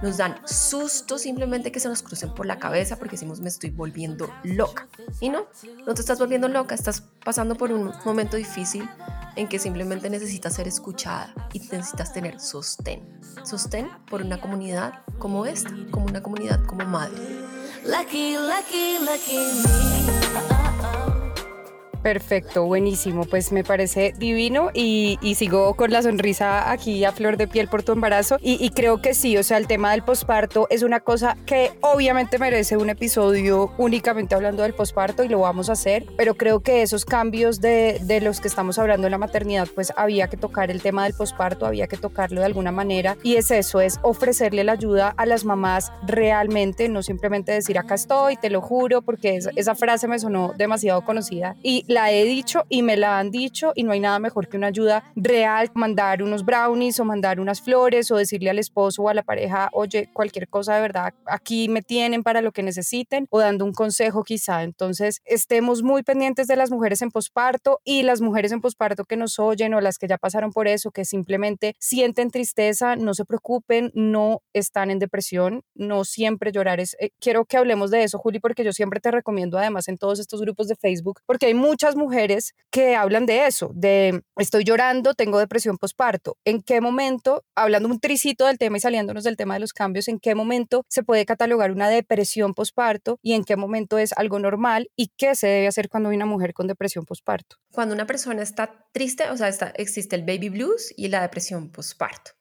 [0.01, 3.69] nos dan susto simplemente que se nos crucen por la cabeza porque decimos me estoy
[3.69, 4.87] volviendo loca.
[5.19, 5.47] Y no,
[5.85, 8.87] no te estás volviendo loca, estás pasando por un momento difícil
[9.35, 13.19] en que simplemente necesitas ser escuchada y necesitas tener sostén.
[13.43, 17.17] Sostén por una comunidad como esta, como una comunidad como madre.
[17.85, 21.14] Lucky, lucky, lucky me.
[22.05, 23.25] Perfecto, buenísimo.
[23.25, 27.81] Pues me parece divino y, sigo con la sonrisa aquí a flor de piel por
[27.81, 28.37] tu embarazo.
[28.41, 32.37] Y, creo que sí, o sea, el tema del posparto es una cosa que obviamente
[32.37, 36.83] merece un episodio únicamente hablando del posparto y lo vamos a hacer, pero creo que
[36.83, 40.69] esos cambios de, de los que estamos hablando en la maternidad, pues había que tocar
[40.69, 43.17] el tema del posparto, había que tocarlo de alguna manera.
[43.23, 47.95] Y es eso, es ofrecerle la ayuda a las mamás realmente, no simplemente decir acá
[47.95, 51.55] estoy, te lo juro, porque esa frase me sonó demasiado conocida.
[51.63, 54.57] Y la he dicho y me la han dicho y no hay nada mejor que
[54.57, 59.07] una ayuda real, mandar unos brownies o mandar unas flores o decirle al esposo o
[59.07, 63.27] a la pareja, oye, cualquier cosa de verdad, aquí me tienen para lo que necesiten
[63.29, 64.63] o dando un consejo quizá.
[64.63, 69.15] Entonces, estemos muy pendientes de las mujeres en posparto y las mujeres en posparto que
[69.15, 73.23] nos oyen o las que ya pasaron por eso, que simplemente sienten tristeza, no se
[73.23, 76.97] preocupen, no están en depresión, no siempre llorar es...
[76.99, 80.19] Eh, quiero que hablemos de eso, Juli, porque yo siempre te recomiendo además en todos
[80.19, 85.13] estos grupos de Facebook, porque hay muchas mujeres que hablan de eso, de estoy llorando,
[85.13, 86.37] tengo depresión postparto.
[86.45, 90.07] ¿En qué momento, hablando un tricito del tema y saliéndonos del tema de los cambios,
[90.07, 94.39] en qué momento se puede catalogar una depresión postparto y en qué momento es algo
[94.39, 97.57] normal y qué se debe hacer cuando hay una mujer con depresión postparto?
[97.73, 101.73] Cuando una persona está triste, o sea, está, existe el baby blues y la depresión
[101.73, 102.31] postparto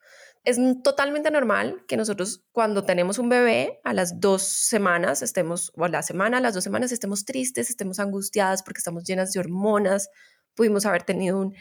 [0.44, 5.88] es totalmente normal que nosotros cuando tenemos un bebé a las dos semanas estemos, o
[5.88, 10.10] la semana, a las dos semanas estemos tristes, estemos angustiadas porque estamos llenas de hormonas,
[10.54, 11.54] pudimos haber tenido un,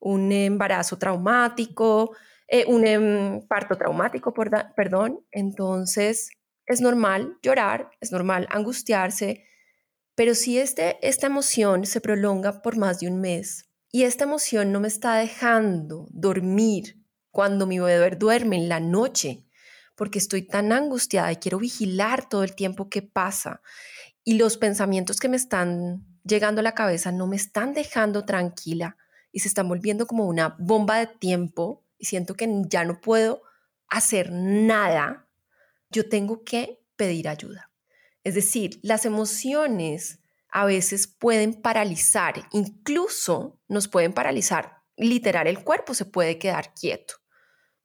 [0.00, 2.16] un embarazo traumático,
[2.48, 4.34] eh, un em, parto traumático,
[4.76, 5.24] perdón.
[5.30, 6.30] Entonces
[6.66, 9.44] es normal llorar, es normal angustiarse,
[10.16, 14.72] pero si este, esta emoción se prolonga por más de un mes y esta emoción
[14.72, 17.03] no me está dejando dormir,
[17.34, 19.44] cuando mi bebé duerme en la noche,
[19.96, 23.60] porque estoy tan angustiada y quiero vigilar todo el tiempo que pasa.
[24.22, 28.96] Y los pensamientos que me están llegando a la cabeza no me están dejando tranquila
[29.32, 33.42] y se están volviendo como una bomba de tiempo y siento que ya no puedo
[33.88, 35.26] hacer nada,
[35.90, 37.68] yo tengo que pedir ayuda.
[38.22, 40.20] Es decir, las emociones
[40.50, 47.23] a veces pueden paralizar, incluso nos pueden paralizar, literal el cuerpo se puede quedar quieto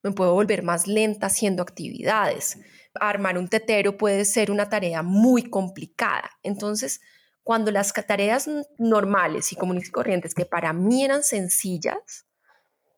[0.04, 2.58] me puedo volver más lenta haciendo actividades.
[2.96, 6.32] Armar un tetero puede ser una tarea muy complicada.
[6.44, 7.02] Entonces,
[7.44, 12.28] cuando las tareas normales y comunes y corrientes que para mí eran sencillas,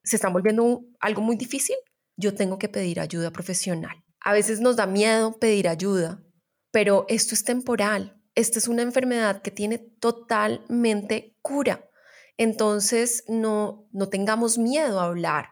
[0.04, 1.76] se están volviendo algo muy difícil,
[2.18, 4.04] yo tengo que pedir ayuda profesional.
[4.20, 6.24] A veces nos da miedo pedir ayuda,
[6.72, 8.22] pero esto es temporal.
[8.36, 11.90] Esta es una enfermedad que tiene totalmente cura.
[12.38, 15.50] Entonces, no, no tengamos miedo a hablar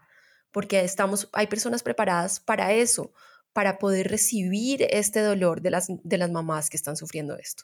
[0.51, 3.13] porque estamos, hay personas preparadas para eso,
[3.53, 7.63] para poder recibir este dolor de las, de las mamás que están sufriendo esto.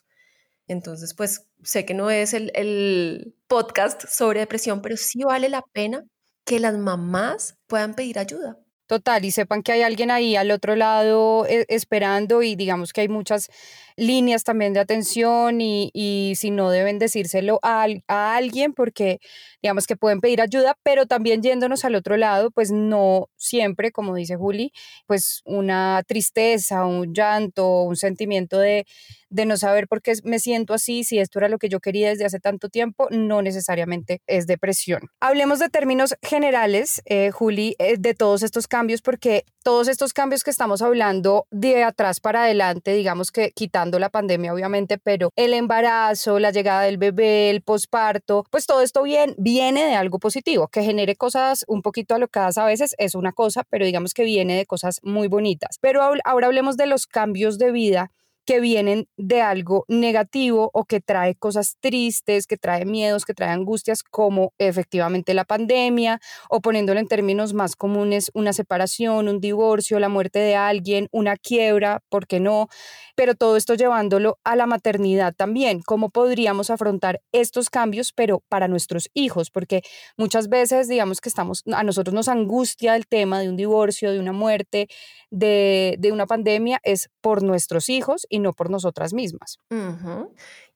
[0.68, 5.62] Entonces, pues sé que no es el, el podcast sobre depresión, pero sí vale la
[5.62, 6.04] pena
[6.44, 8.58] que las mamás puedan pedir ayuda.
[8.86, 13.00] Total, y sepan que hay alguien ahí al otro lado eh, esperando y digamos que
[13.00, 13.48] hay muchas
[13.96, 19.20] líneas también de atención y, y si no deben decírselo a, a, alguien porque
[19.62, 24.14] digamos que pueden pedir ayuda, pero también yéndonos al otro lado, pues no siempre, como
[24.14, 24.72] dice Juli,
[25.06, 28.86] pues una tristeza, un llanto, un sentimiento de,
[29.28, 32.10] de no saber por qué me siento así, si esto era lo que yo quería
[32.10, 35.10] desde hace tanto tiempo, no necesariamente es depresión.
[35.20, 40.44] Hablemos de términos generales, eh, Juli, eh, de todos estos cambios, porque todos estos cambios
[40.44, 45.54] que estamos hablando de atrás para adelante, digamos que quitando la pandemia obviamente, pero el
[45.54, 50.68] embarazo, la llegada del bebé, el posparto, pues todo esto bien, viene de algo positivo,
[50.68, 54.56] que genere cosas un poquito alocadas a veces es una cosa, pero digamos que viene
[54.56, 55.78] de cosas muy bonitas.
[55.80, 58.10] Pero ahora hablemos de los cambios de vida
[58.46, 63.50] que vienen de algo negativo o que trae cosas tristes, que trae miedos, que trae
[63.50, 69.98] angustias, como efectivamente la pandemia, o poniéndolo en términos más comunes, una separación, un divorcio,
[69.98, 72.68] la muerte de alguien, una quiebra, ¿por qué no?
[73.16, 78.68] Pero todo esto llevándolo a la maternidad también, cómo podríamos afrontar estos cambios, pero para
[78.68, 79.82] nuestros hijos, porque
[80.16, 84.20] muchas veces digamos que estamos, a nosotros nos angustia el tema de un divorcio, de
[84.20, 84.88] una muerte,
[85.30, 89.58] de, de una pandemia, es por nuestros hijos no por nosotras mismas.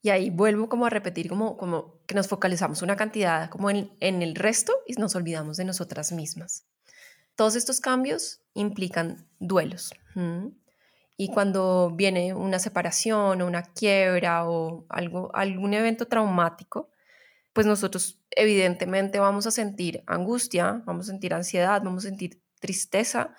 [0.03, 3.93] Y ahí vuelvo como a repetir, como, como que nos focalizamos una cantidad como en,
[4.01, 6.65] en el resto y nos olvidamos de nosotras mismas.
[7.35, 9.93] Todos estos cambios implican duelos.
[11.17, 16.91] Y cuando viene una separación o una quiebra o algo, algún evento traumático,
[17.53, 23.35] pues nosotros evidentemente vamos a sentir angustia, vamos a sentir ansiedad, vamos a sentir tristeza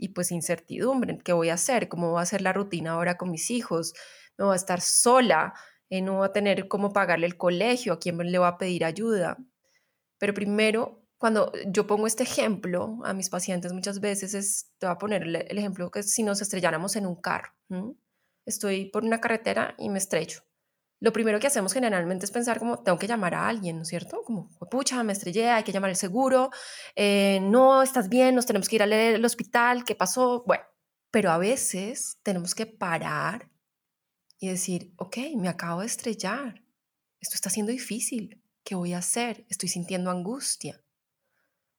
[0.00, 1.18] y pues incertidumbre.
[1.18, 1.88] ¿Qué voy a hacer?
[1.88, 3.94] ¿Cómo va a ser la rutina ahora con mis hijos?
[4.38, 5.54] ¿Me voy a estar sola?
[5.90, 7.92] Eh, ¿No voy a tener cómo pagarle el colegio?
[7.92, 9.36] ¿A quién le voy a pedir ayuda?
[10.18, 14.94] Pero primero, cuando yo pongo este ejemplo a mis pacientes muchas veces, es, te voy
[14.94, 17.52] a poner el, ejemplo que si nos estrelláramos en un carro.
[18.46, 20.42] Estoy por una carretera y me estrecho
[21.00, 23.88] lo primero que hacemos generalmente es pensar como, tengo que llamar a alguien, ¿no es
[23.88, 24.22] cierto?
[24.22, 26.50] Como, pucha, me estrellé, hay que llamar al seguro,
[26.94, 30.44] eh, no, estás bien, nos tenemos que ir al hospital, ¿qué pasó?
[30.46, 30.62] Bueno,
[31.10, 33.50] pero a veces tenemos que parar
[34.38, 36.62] y decir, ok, me acabo de estrellar,
[37.18, 39.46] esto está siendo difícil, ¿qué voy a hacer?
[39.48, 40.82] Estoy sintiendo angustia.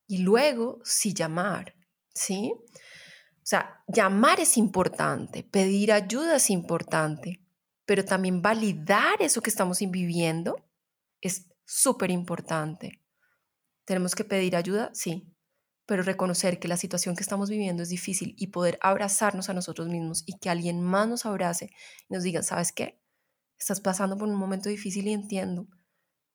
[0.07, 1.75] Y luego, sí llamar,
[2.13, 2.53] ¿sí?
[2.55, 7.40] O sea, llamar es importante, pedir ayuda es importante,
[7.91, 10.65] pero también validar eso que estamos viviendo
[11.19, 13.01] es súper importante.
[13.83, 14.91] ¿Tenemos que pedir ayuda?
[14.93, 15.35] Sí,
[15.85, 19.89] pero reconocer que la situación que estamos viviendo es difícil y poder abrazarnos a nosotros
[19.89, 21.69] mismos y que alguien más nos abrace
[22.07, 23.03] y nos diga, ¿sabes qué?
[23.59, 25.67] Estás pasando por un momento difícil y entiendo.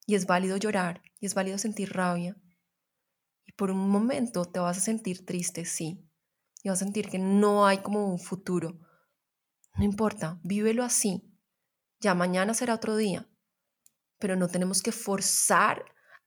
[0.04, 2.36] Y es válido llorar y es válido sentir rabia.
[3.46, 6.06] Y por un momento te vas a sentir triste, sí.
[6.62, 8.78] Y vas a sentir que no hay como un futuro.
[9.78, 11.32] No importa, vívelo así
[12.00, 13.28] ya mañana será otro día,
[14.18, 15.84] pero no tenemos que forzar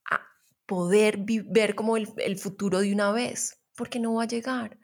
[0.09, 0.22] a
[0.65, 4.80] poder ver como el, el futuro de una vez, porque no va a llegar,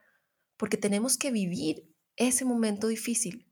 [0.58, 3.52] porque tenemos que vivir ese momento difícil.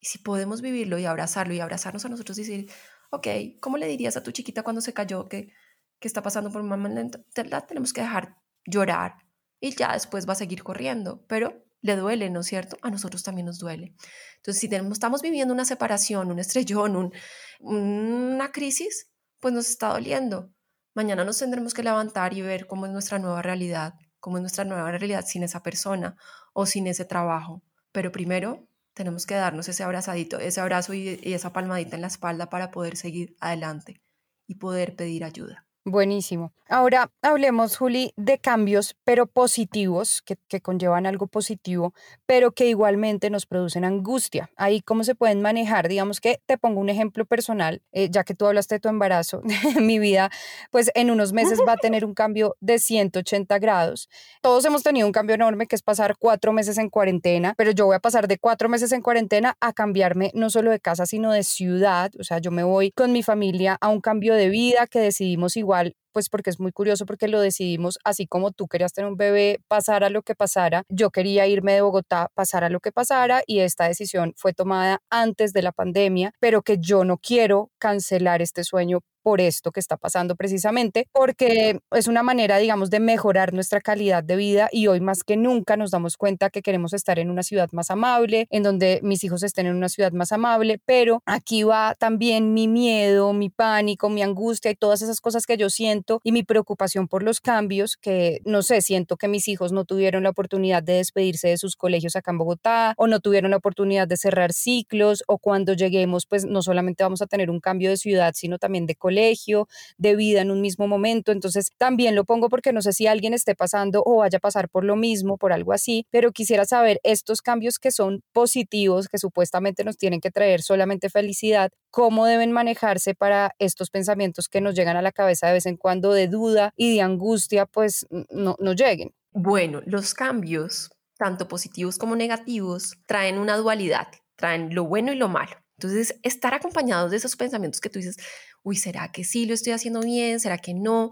[0.00, 2.70] Y si podemos vivirlo y abrazarlo y abrazarnos a nosotros y decir,
[3.10, 3.26] ok,
[3.60, 5.52] ¿cómo le dirías a tu chiquita cuando se cayó que,
[6.00, 7.24] que está pasando por un momento?
[7.48, 9.16] La tenemos que dejar llorar
[9.60, 12.76] y ya después va a seguir corriendo, pero le duele, ¿no es cierto?
[12.80, 13.94] A nosotros también nos duele.
[14.36, 17.12] Entonces, si tenemos, estamos viviendo una separación, un estrellón,
[17.60, 19.10] una crisis,
[19.40, 20.52] pues nos está doliendo.
[20.94, 24.64] Mañana nos tendremos que levantar y ver cómo es nuestra nueva realidad, cómo es nuestra
[24.64, 26.16] nueva realidad sin esa persona
[26.52, 27.62] o sin ese trabajo.
[27.90, 32.48] Pero primero tenemos que darnos ese abrazadito, ese abrazo y esa palmadita en la espalda
[32.48, 34.02] para poder seguir adelante
[34.46, 35.66] y poder pedir ayuda.
[35.84, 36.52] Buenísimo.
[36.68, 41.92] Ahora hablemos, Juli, de cambios, pero positivos, que, conllevan algo positivo,
[42.24, 44.48] pero que igualmente nos producen angustia.
[44.56, 45.88] Ahí, ¿cómo se pueden manejar?
[45.88, 49.42] Digamos que te pongo un ejemplo personal, eh, ya que tú hablaste de tu embarazo,
[49.82, 50.30] mi vida,
[50.70, 54.08] pues en unos meses va a tener un cambio de 180 grados.
[54.40, 57.86] Todos hemos tenido un cambio enorme, que es pasar cuatro meses en cuarentena, pero yo
[57.86, 61.32] voy a pasar de cuatro meses en cuarentena a cambiarme no solo de casa, sino
[61.32, 62.12] de ciudad.
[62.18, 65.56] O sea, yo me voy con mi familia a un cambio de vida que decidimos
[65.56, 65.71] igual
[66.12, 69.60] pues porque es muy curioso porque lo decidimos así como tú querías tener un bebé,
[69.68, 73.88] pasara lo que pasara, yo quería irme de Bogotá, pasara lo que pasara y esta
[73.88, 79.00] decisión fue tomada antes de la pandemia, pero que yo no quiero cancelar este sueño
[79.22, 84.24] por esto que está pasando precisamente, porque es una manera, digamos, de mejorar nuestra calidad
[84.24, 87.42] de vida y hoy más que nunca nos damos cuenta que queremos estar en una
[87.42, 91.62] ciudad más amable, en donde mis hijos estén en una ciudad más amable, pero aquí
[91.62, 96.20] va también mi miedo, mi pánico, mi angustia y todas esas cosas que yo siento
[96.24, 100.24] y mi preocupación por los cambios, que no sé, siento que mis hijos no tuvieron
[100.24, 104.08] la oportunidad de despedirse de sus colegios acá en Bogotá o no tuvieron la oportunidad
[104.08, 107.96] de cerrar ciclos o cuando lleguemos, pues no solamente vamos a tener un cambio de
[107.96, 111.32] ciudad, sino también de colegio colegio, de vida en un mismo momento.
[111.32, 114.68] Entonces también lo pongo porque no sé si alguien esté pasando o vaya a pasar
[114.68, 119.18] por lo mismo, por algo así, pero quisiera saber estos cambios que son positivos, que
[119.18, 124.74] supuestamente nos tienen que traer solamente felicidad, cómo deben manejarse para estos pensamientos que nos
[124.74, 128.56] llegan a la cabeza de vez en cuando de duda y de angustia, pues no,
[128.58, 129.12] no lleguen.
[129.32, 135.28] Bueno, los cambios, tanto positivos como negativos, traen una dualidad, traen lo bueno y lo
[135.28, 135.61] malo.
[135.82, 138.16] Entonces, estar acompañados de esos pensamientos que tú dices,
[138.62, 140.38] uy, ¿será que sí lo estoy haciendo bien?
[140.38, 141.10] ¿Será que no?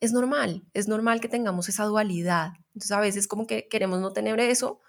[0.00, 2.52] Es normal, es normal que tengamos esa dualidad.
[2.74, 4.80] Entonces, a veces como que queremos no tener eso,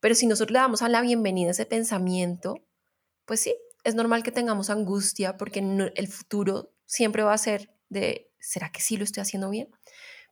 [0.00, 2.66] pero si nosotros le damos a la bienvenida ese pensamiento,
[3.26, 3.54] pues sí,
[3.84, 8.80] es normal que tengamos angustia porque el futuro siempre va a ser de, ¿será que
[8.80, 9.68] sí lo estoy haciendo bien?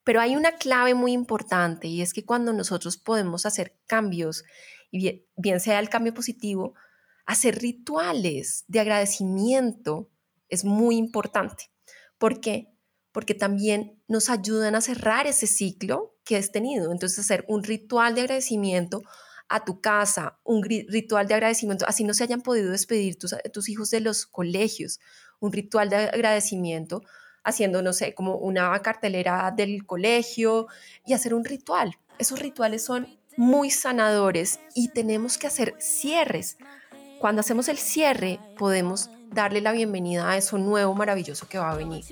[0.03, 4.45] Pero hay una clave muy importante y es que cuando nosotros podemos hacer cambios,
[4.91, 6.74] y bien, sea el cambio positivo,
[7.27, 10.09] hacer rituales de agradecimiento
[10.49, 11.70] es muy importante.
[12.18, 12.72] ¿Por qué?
[13.12, 16.93] Porque también nos ayudan a cerrar ese ciclo que has tenido.
[16.93, 19.03] Entonces, hacer un ritual de agradecimiento
[19.49, 23.68] a tu casa, un ritual de agradecimiento, así no se hayan podido despedir tus, tus
[23.68, 25.01] hijos de los colegios,
[25.39, 27.03] un ritual de agradecimiento
[27.45, 30.66] haciendo, no sé, como una cartelera del colegio
[31.07, 31.97] y hacer un ritual.
[32.18, 33.07] Esos rituales son
[33.37, 36.57] muy sanadores y tenemos que hacer cierres.
[37.18, 41.76] Cuando hacemos el cierre podemos darle la bienvenida a eso nuevo maravilloso que va a
[41.76, 42.05] venir.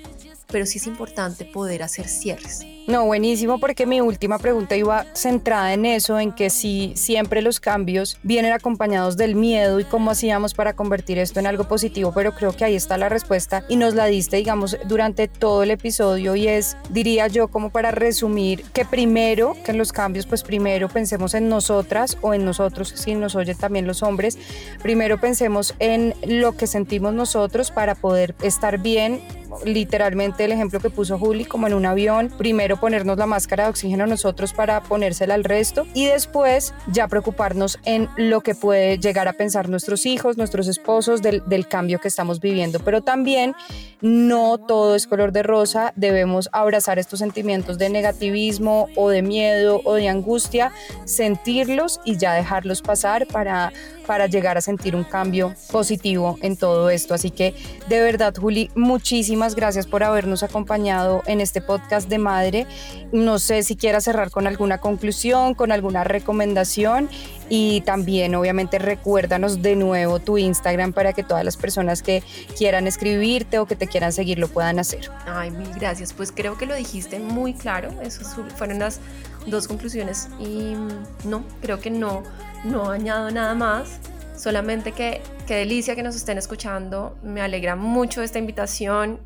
[0.46, 2.64] Pero sí es importante poder hacer cierres.
[2.86, 7.58] No, buenísimo, porque mi última pregunta iba centrada en eso, en que si siempre los
[7.58, 12.34] cambios vienen acompañados del miedo y cómo hacíamos para convertir esto en algo positivo, pero
[12.34, 16.36] creo que ahí está la respuesta y nos la diste, digamos, durante todo el episodio
[16.36, 20.90] y es, diría yo, como para resumir, que primero, que en los cambios, pues primero
[20.90, 24.36] pensemos en nosotras o en nosotros, si nos oyen también los hombres,
[24.82, 29.20] primero pensemos en lo que sentimos nosotros para poder estar bien
[29.64, 33.70] literalmente el ejemplo que puso Juli, como en un avión, primero ponernos la máscara de
[33.70, 39.28] oxígeno nosotros para ponérsela al resto y después ya preocuparnos en lo que puede llegar
[39.28, 42.78] a pensar nuestros hijos, nuestros esposos del, cambio que estamos viviendo.
[42.80, 43.54] Pero también
[44.00, 49.80] no todo es color de rosa, debemos abrazar estos sentimientos de negativismo o de miedo
[49.84, 50.72] o de angustia,
[51.04, 53.72] sentirlos y ya dejarlos pasar para
[54.06, 57.14] para llegar a sentir un cambio positivo en todo esto.
[57.14, 57.54] Así que
[57.88, 62.66] de verdad, Juli, muchísimas gracias por habernos acompañado en este podcast de Madre.
[63.12, 67.10] No sé si quieras cerrar con alguna conclusión, con alguna recomendación
[67.50, 72.22] y también obviamente recuérdanos de nuevo tu Instagram para que todas las personas que
[72.56, 75.10] quieran escribirte o que te quieran seguir lo puedan hacer.
[75.26, 76.14] Ay, mil gracias.
[76.14, 77.90] Pues creo que lo dijiste muy claro.
[78.02, 79.00] Esas fueron las
[79.46, 82.22] dos conclusiones y mm, no, creo que no
[82.64, 84.00] no añado nada más,
[84.36, 89.20] solamente que qué delicia que nos estén escuchando, me alegra mucho esta invitación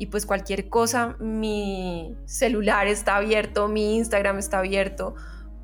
[0.00, 5.14] y pues cualquier cosa, mi celular está abierto, mi Instagram está abierto,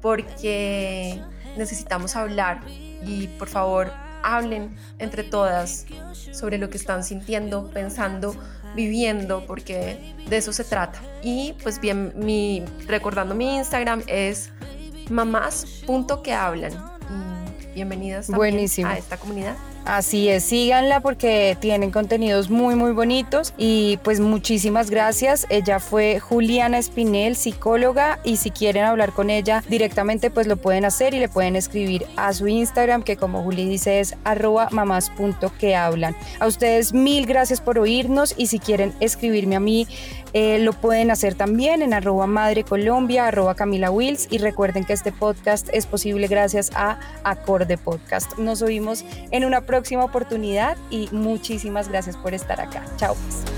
[0.03, 1.23] porque
[1.57, 3.91] necesitamos hablar y por favor
[4.23, 5.87] hablen entre todas
[6.33, 8.37] sobre lo que están sintiendo, pensando,
[8.75, 11.01] viviendo, porque de eso se trata.
[11.23, 14.53] Y pues bien, mi, recordando mi Instagram es
[15.09, 16.75] mamás.quehablan
[17.77, 19.57] bienvenidas también a esta comunidad.
[19.87, 25.47] Así es, síganla porque tienen contenidos muy muy bonitos y pues muchísimas gracias.
[25.49, 30.85] Ella fue Juliana Espinel, psicóloga y si quieren hablar con ella directamente pues lo pueden
[30.85, 36.17] hacer y le pueden escribir a su Instagram que como Juli dice es arroba mamás.quehablan.
[36.41, 39.87] A ustedes mil gracias por oírnos y si quieren escribirme a mí
[40.39, 44.93] eh, lo pueden hacer también en arroba Madre Colombia, arroba Camila Wills y recuerden que
[44.93, 48.37] este podcast es posible gracias a Acorde Podcast.
[48.37, 52.85] Nos oímos en una próxima oportunidad y muchísimas gracias por estar acá.
[52.99, 53.15] Chao.
[53.15, 53.56] Pues.